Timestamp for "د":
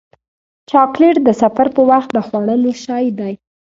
1.23-1.29, 2.13-2.17